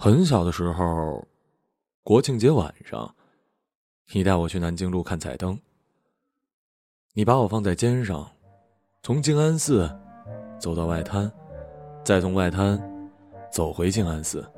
[0.00, 1.26] 很小的时候，
[2.04, 3.12] 国庆节晚上，
[4.12, 5.58] 你带我去南京路看彩灯。
[7.14, 8.30] 你把我放在肩上，
[9.02, 9.90] 从静安寺
[10.56, 11.28] 走到外滩，
[12.04, 12.80] 再从外滩
[13.50, 14.48] 走回静安寺。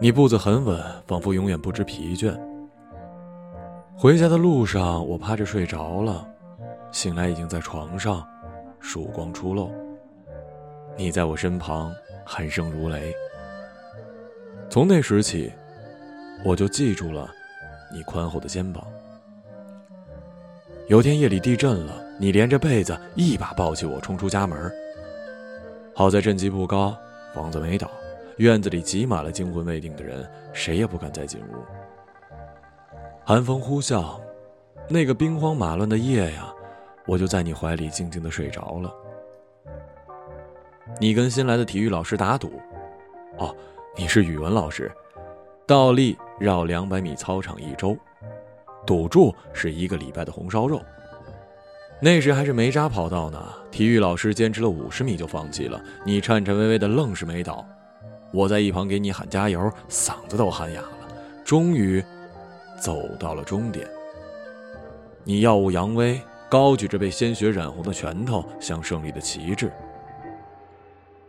[0.00, 2.40] 你步子很稳，仿佛永远不知疲倦。
[3.96, 6.24] 回家的路上，我趴着睡着了，
[6.92, 8.24] 醒来已经在床上，
[8.78, 9.68] 曙光初露。
[10.96, 11.92] 你在我身旁，
[12.24, 13.12] 鼾声如雷。
[14.76, 15.50] 从那时起，
[16.44, 17.32] 我就记住了
[17.90, 18.86] 你宽厚的肩膀。
[20.86, 24.70] 有天夜里地震了，你连着被子一把抱起我，冲出家门。
[25.94, 26.94] 好在震级不高，
[27.34, 27.90] 房子没倒，
[28.36, 31.54] 院子里挤满了惊魂未定的人，谁也不敢再进屋。
[33.24, 34.20] 寒风呼啸，
[34.90, 36.52] 那个兵荒马乱的夜呀，
[37.06, 38.92] 我就在你怀里静静的睡着了。
[41.00, 42.60] 你跟新来的体育老师打赌，
[43.38, 43.56] 哦。
[43.98, 44.92] 你是语文老师，
[45.66, 47.96] 倒立绕两百米操场一周，
[48.86, 50.82] 赌注是一个礼拜的红烧肉。
[51.98, 57.66] 那时还是煤渣跑道呢，体育老师坚持了五十米就放弃了，你颤颤巍巍的愣是没倒。
[58.34, 60.90] 我在一旁给你喊加油，嗓子都喊哑了。
[61.42, 62.04] 终于
[62.78, 63.88] 走到了终点，
[65.24, 69.72] 你耀武扬威，高举着被鲜血染红的拳头，像胜利的旗帜。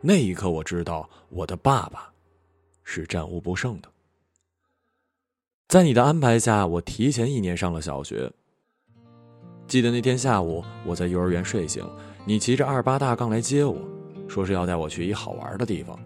[0.01, 2.11] 那一刻，我知道我的爸爸。
[2.89, 3.89] 是战无不胜的。
[5.67, 8.31] 在你的安排下，我提前一年上了小学。
[9.67, 11.85] 记得那天下午，我在幼儿园睡醒，
[12.25, 13.75] 你骑着二八大杠来接我，
[14.29, 15.99] 说是要带我去一好玩的地方。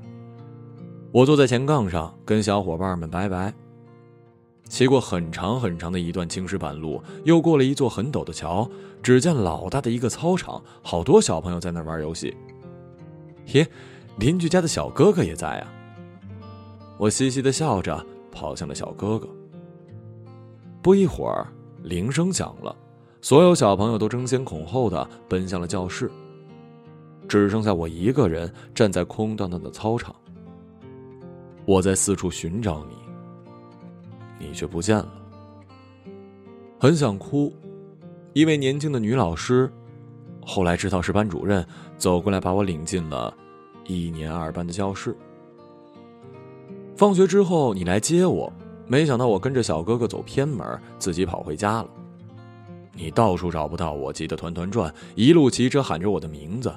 [1.12, 3.54] 我坐在前杠上，跟小伙伴们拜拜。
[4.68, 8.68] 骑过很长很长的一段青石板路，又过了一座很陡的桥，
[9.04, 12.36] 只见老大的一个操场，好多小朋友在那玩游戏。
[13.46, 13.68] 咦，
[14.18, 15.72] 邻居家的小哥哥也在啊。
[17.02, 19.28] 我嘻嘻的笑着跑向了小哥哥。
[20.84, 21.48] 不一会儿，
[21.82, 22.76] 铃声响了，
[23.22, 26.12] 所有小朋友都争先恐后的奔向了教室，
[27.28, 30.16] 只剩下我一个人站在空荡荡的操场。
[31.66, 32.96] 我在四处寻找你，
[34.38, 35.12] 你却不见了。
[36.80, 37.52] 很想哭，
[38.34, 39.74] 一位年轻的女老师，
[40.46, 41.66] 后来知道是班主任，
[41.98, 43.36] 走过来把我领进了
[43.88, 45.18] 一年二班的教室。
[47.02, 48.54] 放学之后，你来接我，
[48.86, 51.90] 没想到我跟着小哥哥走偏门，自己跑回家了。
[52.94, 56.72] 你到处找不到我，急得团团转，一路骑车喊着我的名字。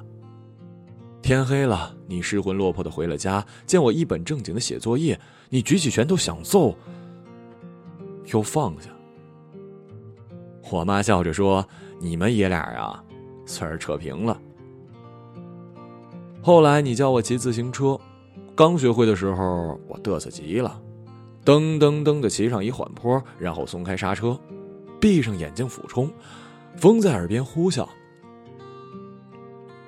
[1.21, 5.19] 天黑了，你失魂落魄的回了家，见我一本正经的写作业，
[5.49, 6.75] 你举起拳头想揍，
[8.33, 8.89] 又放下。
[10.71, 11.63] 我妈笑着说
[12.01, 13.03] ：“你们爷俩啊，
[13.45, 14.41] 算是扯平了。”
[16.41, 17.95] 后来你教我骑自行车。
[18.55, 20.81] 刚学会的时候，我嘚瑟极了，
[21.43, 24.39] 噔噔噔的骑上一缓坡，然后松开刹车，
[24.97, 26.09] 闭上眼睛俯冲，
[26.77, 27.85] 风在耳边呼啸。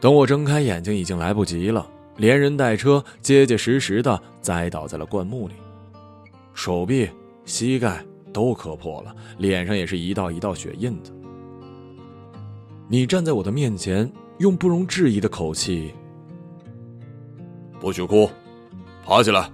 [0.01, 5.53] 等我睁开眼睛，已经来不及了，连人带车结结实实的栽倒在了灌木里，
[6.53, 7.09] 手臂、
[7.45, 11.13] 膝盖都磕破了，脸上也是一道一道血印子。
[12.89, 15.93] 你站在我的面前，用不容置疑的口气
[17.79, 18.29] ：“不许哭。”
[19.07, 19.49] 爬起来！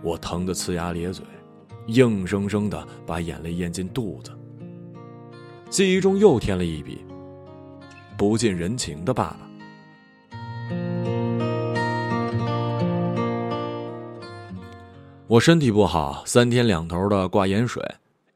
[0.00, 1.26] 我疼得呲牙咧嘴，
[1.88, 4.30] 硬生生的把眼泪咽进肚子。
[5.68, 7.04] 记忆中又添了一笔，
[8.16, 9.40] 不近人情的爸爸。
[15.26, 17.84] 我身体不好，三天两头的挂盐水，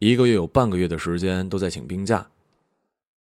[0.01, 2.27] 一个月有半个月的时间都在请病假。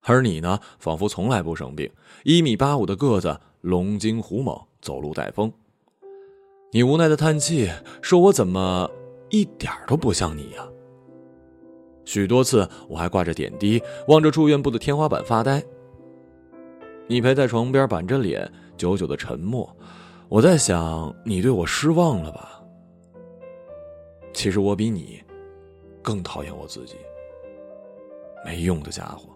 [0.01, 1.89] 而你呢，仿佛从来不生病，
[2.23, 5.51] 一米八五的个子，龙精虎猛，走路带风。
[6.71, 7.69] 你无奈的叹气，
[8.01, 8.89] 说我怎么
[9.29, 10.67] 一点都不像你呀？
[12.03, 15.63] 许多次，我还挂着点滴，望着住院部的天花板发呆。
[17.07, 19.73] 你陪在床边，板着脸，久久的沉默。
[20.27, 22.61] 我在想，你对我失望了吧？
[24.33, 25.23] 其实我比你
[26.01, 26.95] 更讨厌我自己，
[28.45, 29.29] 没用的家伙。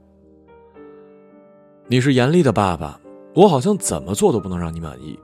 [1.88, 3.00] 你是严厉的爸爸，
[3.34, 5.18] 我好像怎么做都不能让你满意。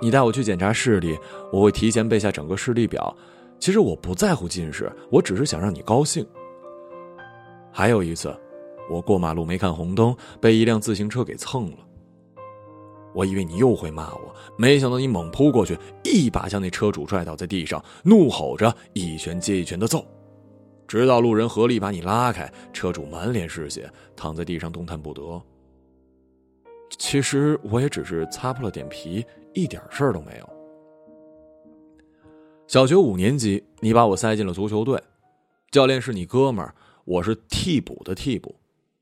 [0.00, 1.18] 你带我去检查视力，
[1.52, 3.16] 我会提前背下整个视力表。
[3.58, 6.26] 其实我不在乎近视，我只是想让你高兴。
[7.72, 8.34] 还有一次，
[8.90, 11.78] 我过马路没看红灯，被一辆自行车给蹭了。
[13.14, 20.04] 我以为你又会骂我，没想到你猛扑过去，一把将那车主拽倒在地上，怒吼着一拳接一拳的揍，
[20.86, 25.42] 直到路人合力把你拉开，车主满脸是血，躺在地上动弹不得。
[26.98, 29.24] 其实我也只是擦破了点皮。
[29.56, 30.48] 一点事儿都没有。
[32.66, 35.02] 小学五年级，你把我塞进了足球队，
[35.70, 36.74] 教练是你哥们儿，
[37.06, 38.56] 我是替补的替补，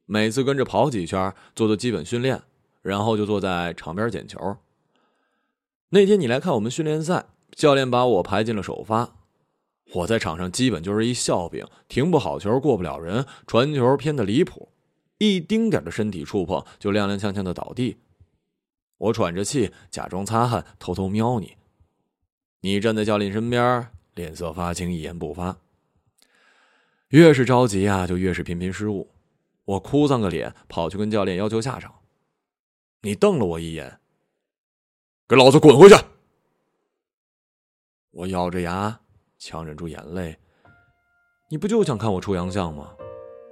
[0.07, 2.41] 每次跟着跑几圈，做做基本训练，
[2.83, 4.57] 然后就坐在场边捡球。
[5.89, 9.17] 那天你来看我们训练赛，教练把我排进了首发。
[9.93, 14.69] 我在场上基本就是一笑柄，停不好球，过不了人，传球偏的离谱，
[15.19, 17.97] 一丁点的身体触碰就踉踉跄跄的倒地。
[19.05, 21.57] 我喘着气，假装擦汗，偷偷瞄你。
[22.61, 25.59] 你站在教练身边，脸色发青，一言不发。
[27.09, 29.11] 越是着急啊，就越是频频失误。
[29.67, 31.95] 我哭丧个脸，跑去跟教练要求下场。
[33.03, 34.01] 你瞪了我一眼。
[35.29, 35.95] 给老子滚回去！
[38.11, 39.01] 我咬着牙，
[39.39, 40.39] 强忍住眼泪。
[41.51, 42.95] 你不就想看我出洋相吗？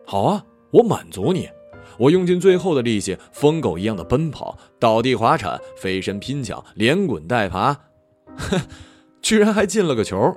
[0.06, 1.50] 好啊，我满足你。
[1.98, 7.72] 我用尽最后的力气，疯狗一样的奔跑，倒地滑铲，飞身拼抢，连滚带爬，
[8.36, 8.60] 哼，
[9.22, 10.34] 居然还进了个球。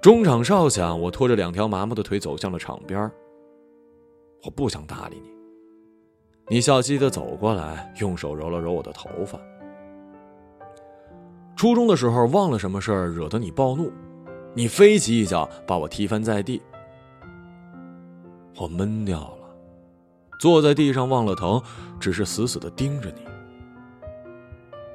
[0.00, 3.10] 中场哨响，我拖着两条麻木的腿走向了场边。
[4.44, 5.30] 我不想搭理你。
[6.48, 9.38] 你笑嘻嘻的走过来，用手揉了揉我的头发。
[11.54, 13.92] 初中的时候忘了什么事儿，惹得你暴怒，
[14.54, 16.60] 你飞起一脚把我踢翻在地，
[18.56, 19.41] 我闷掉了，
[20.42, 21.62] 坐在地上忘了疼，
[22.00, 23.22] 只是死死的盯着你。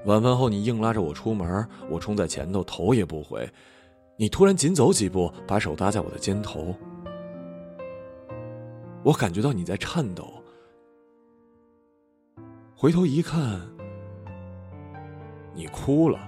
[0.03, 3.49] 晚饭后你硬拉着我出门，我冲在前头头也不回，
[4.17, 6.75] 你突然紧走几步，把手搭在我的肩头，
[9.03, 10.44] 我感觉到你在颤抖，
[12.75, 13.61] 回头一看，
[15.55, 16.19] 你哭了。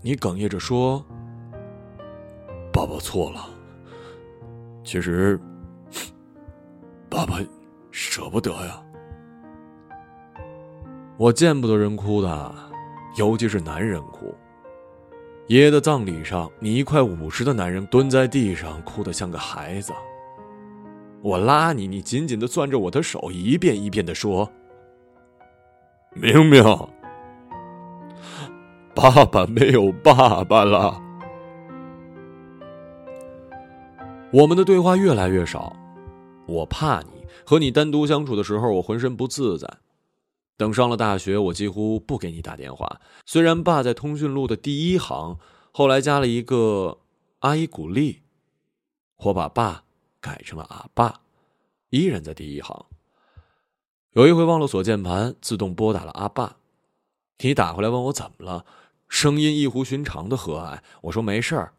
[0.00, 1.04] 你哽咽着说
[2.72, 3.50] ：“爸爸错了。
[4.82, 5.38] 其实，
[7.10, 7.34] 爸爸
[7.90, 8.80] 舍不得呀。
[11.18, 12.54] 我见不得人哭的，
[13.18, 14.34] 尤其是男人哭。
[15.48, 19.92] 爷爷的葬礼上，你一块五十的男人蹲在地上，哭得像个孩子。
[21.20, 24.48] 我拉你，你紧紧的攥着我的手，一遍一遍的说
[26.14, 26.62] ：‘明明。’”
[28.94, 31.00] 爸爸没有爸爸了。
[34.32, 35.74] 我们的对话越来越少，
[36.50, 39.78] 我怕你和你单独相处的时候，我浑身不自在。
[40.56, 43.00] 等上了大学，我几乎不给你打电话。
[43.24, 45.38] 虽然爸在通讯录的第一行，
[45.72, 46.98] 后来加了一个
[47.38, 48.20] 阿依古丽，
[49.16, 49.84] 我把爸
[50.20, 51.20] 改成了阿爸，
[51.90, 52.86] 依然在第一行。
[54.12, 56.56] 有一回忘了锁键盘，自动拨打了阿爸。
[57.38, 58.66] 你打回来问我怎么了，
[59.08, 60.80] 声音异乎寻常的和蔼。
[61.02, 61.72] 我说没事儿。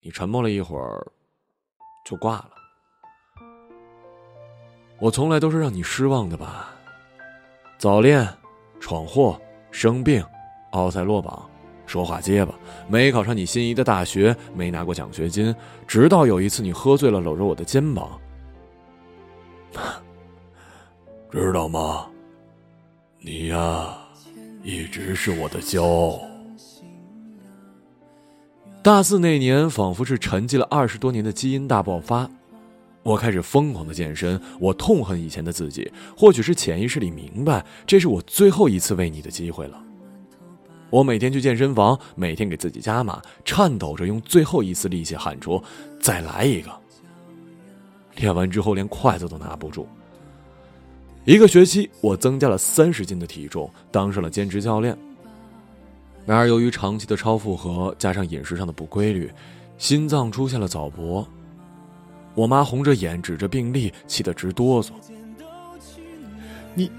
[0.00, 1.12] 你沉默了一会儿，
[2.04, 2.59] 就挂了。
[5.00, 6.74] 我从来都是让你失望的吧？
[7.78, 8.28] 早恋、
[8.78, 10.22] 闯祸、生病、
[10.72, 11.48] 奥赛落榜，
[11.86, 12.54] 说话结巴，
[12.86, 15.54] 没考上你心仪的大学，没拿过奖学金，
[15.86, 18.20] 直到有一次你喝醉了，搂着我的肩膀，
[21.32, 22.06] 知道吗？
[23.18, 23.96] 你呀。
[24.62, 26.20] 一直是我的骄傲。
[28.82, 32.30] 大四那年，仿佛是沉寂了二十多年的基因大爆发，
[33.02, 34.40] 我开始疯狂的健身。
[34.58, 39.82] 我痛恨以前的自己，或许是潜意识里明白，这是我最后一次为你的机会了。
[40.90, 45.62] 我每天去健身房，每天给自己加码，颤抖着用最后一丝力气喊出
[46.02, 46.70] ：“再来一个！”
[48.16, 49.86] 练完之后，连筷子都拿不住。
[51.24, 54.98] 一个学期，我增加了三十斤的体重，当上了兼职教练。
[56.26, 59.30] 然而，由于长期的超负荷加上饮食上的不规律，
[59.78, 61.26] 心脏出现了早搏。
[62.34, 64.90] 我妈红着眼指着病历，气得直哆嗦。
[66.74, 66.90] 你，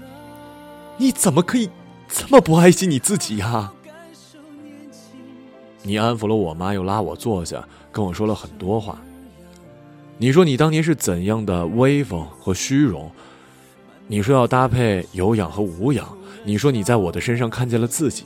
[0.98, 1.68] 你怎么可以
[2.08, 3.72] 这么不爱惜你自己呀？
[5.82, 9.00] 你安抚了我妈，又拉我坐下，跟我说了很多话。
[10.18, 13.10] 你说你当年是怎样的威风和虚荣。
[14.06, 16.06] 你说要搭配有氧和无氧，
[16.44, 18.24] 你说你在我的身上看见了自己，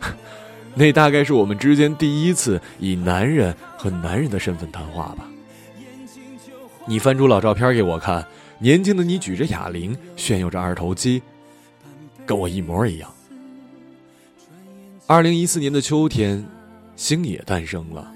[0.74, 5.28] 那大概是我们之间第一次以男人和男人的身份谈话吧。
[6.88, 8.26] 你翻出老照片给我看，
[8.58, 11.20] 年轻的你举着哑铃，炫耀着二头肌，
[12.24, 13.12] 跟我一模一样。
[15.06, 16.42] 二零一四年的秋天，
[16.96, 18.10] 星野诞生了，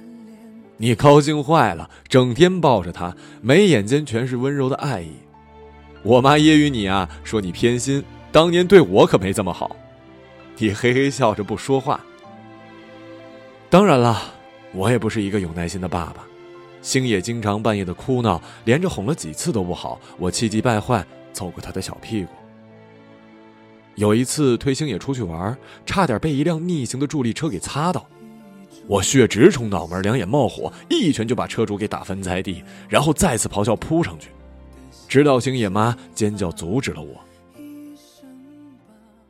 [0.78, 5.12] 你高兴坏了，整天抱着他，眉眼间全是温柔的爱意。
[6.02, 8.02] 我妈揶揄你啊，说你偏心，
[8.32, 9.76] 当年对我可没这么好。
[10.56, 12.00] 你嘿嘿笑着不说话。
[13.68, 14.18] 当然了，
[14.72, 16.26] 我也不是一个有耐心的爸爸。
[16.82, 22.32] 星野经常半夜的哭闹，连着哄了几次都不好，我气急败坏，揍过他的小屁股。
[23.94, 28.04] 有一次推星野出去玩，差点被一辆逆行的助力车给擦到，
[28.88, 34.30] 我血直冲脑门，两眼冒火，一拳就把车主给打翻在地，然后再次咆哮扑上去，
[35.06, 37.20] 直到星野妈尖叫阻止了我。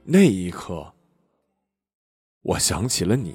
[0.05, 0.93] 那一刻，
[2.43, 3.35] 我想起了你，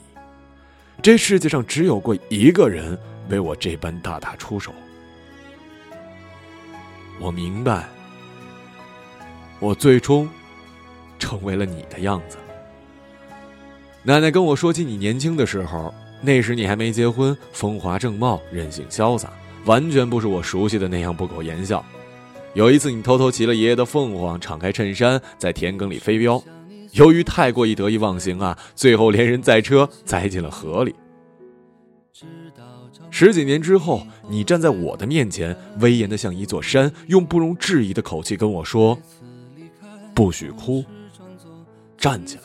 [1.04, 2.98] 这世界上只有过一个人
[3.30, 4.74] 为我这般大打出手。
[7.20, 7.88] 我明白，
[9.60, 10.28] 我最终。
[11.20, 12.38] 成为了你的样子。
[14.04, 15.92] 奶奶跟我说起你年轻的时候，
[16.22, 19.34] 那时你还没结婚，风华正茂，任性潇洒，
[19.66, 21.84] 完全不是我熟悉的那样不苟言笑。
[22.54, 26.40] 有一次，你偷偷骑了爷爷的凤凰，敞开衬衫在田埂里飞镖，
[26.92, 30.94] 由于太过于得意忘形啊，最后连人带车栽进了河里。
[33.20, 38.96] 十几年之后，你站在我的面前，威严的像一座山，用不容置疑的口气跟我说
[40.14, 40.86] ：“不许哭。”
[41.98, 42.44] 站起来！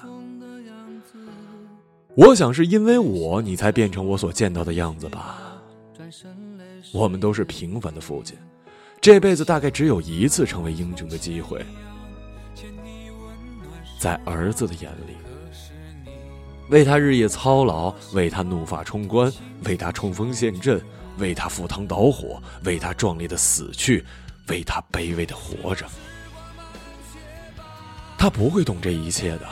[2.14, 5.60] 我想是因为我，你才变成我所见到的样子吧。
[6.94, 8.34] 我们都是平凡的父亲，
[8.98, 11.62] 这辈子大概只有一次成为英雄的机会。
[13.98, 15.12] 在儿子的眼里，
[16.72, 19.30] 为他日夜操劳，为他怒发冲冠，
[19.66, 20.82] 为他冲锋陷阵，
[21.18, 24.02] 为他赴汤蹈火，为他壮烈的死去，
[24.48, 25.84] 为他卑微的活着。
[28.16, 29.46] 他不会懂这一切的。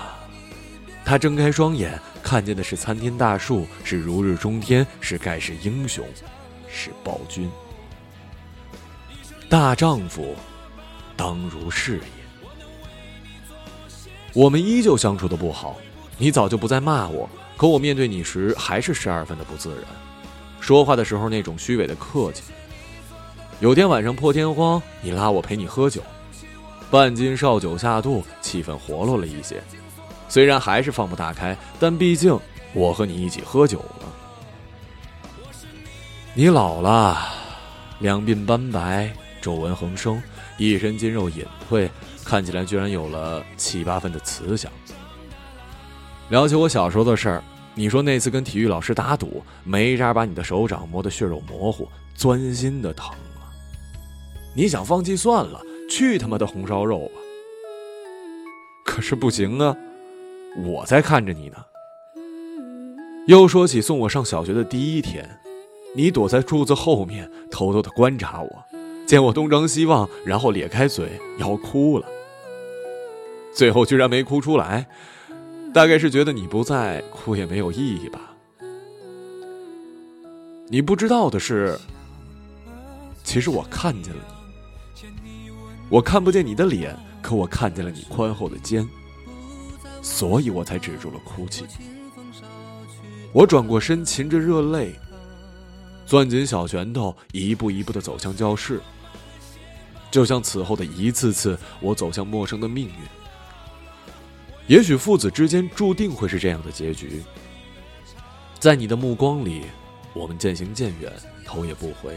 [1.05, 6.07] 他睁开双眼，看见的是参天大树，是如日中天，是盖世英雄，
[6.69, 7.51] 是暴君。
[9.47, 10.35] 大丈夫，
[11.19, 12.03] 当如是也。
[14.33, 15.77] 我们依旧相处的不好，
[16.21, 19.85] 你早就不再骂我，可我面对你时还是十二分的不自然，
[20.61, 22.43] 说话的时候那种虚伪的客气。
[23.59, 26.03] 有天晚上破天荒，你拉我陪你喝酒。
[26.91, 29.63] 半斤绍酒下肚，气氛活络了一些。
[30.29, 32.39] 虽然还是放不大开，但毕竟
[32.75, 34.07] 我和你一起喝酒了。
[36.35, 37.17] 你老了，
[38.01, 39.11] 两鬓斑白，
[39.41, 40.23] 皱纹横生，
[40.59, 41.91] 一身筋肉隐退，
[42.27, 44.71] 看起来居然有了七八分的慈祥。
[46.31, 47.43] 聊起我小时候的事儿，
[47.75, 53.51] 你说那次跟体育老师打赌，没渣把你的手掌磨得血肉模糊，钻心的疼啊！
[54.55, 55.61] 你想放弃算了。
[55.91, 57.21] 去他妈的红烧肉吧！
[58.85, 59.77] 可是不行啊，
[60.65, 61.57] 我在看着你呢。
[63.27, 65.29] 又说起送我上小学的第一天，
[65.97, 68.65] 你躲在柱子后面偷偷的观察我，
[69.05, 72.07] 见我东张西望，然后咧开嘴要哭了，
[73.53, 74.87] 最后居然没哭出来，
[75.73, 78.21] 大概是觉得你不在，哭也没有意义吧。
[80.69, 81.79] 你不知道的是，
[83.23, 85.11] 其实我看见了你。
[85.89, 88.89] 我看不见你的脸，可我看见了你宽厚的肩，
[90.03, 91.65] 所以我才止住了哭泣。
[93.33, 94.95] 我转过身，噙着热泪，
[96.07, 98.81] 攥紧小拳头，一步一步的走向教室。
[100.11, 103.20] 就像此后的一次次，我走向陌生的命运。
[104.71, 107.25] 也许父子之间注定会是这样的结局。
[108.61, 109.63] 在你的目光里，
[110.15, 111.13] 我们渐行渐远，
[111.45, 112.17] 头也不回，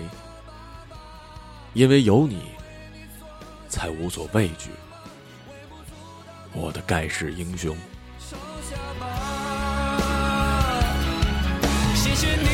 [1.73, 2.43] 因为有你。
[3.67, 4.69] 才无所畏惧，
[6.53, 7.75] 我的盖世英雄。
[11.95, 12.52] 谢谢你。